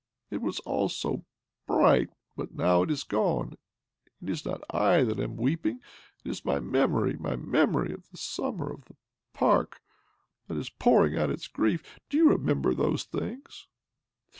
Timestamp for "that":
5.03-5.19, 10.47-10.57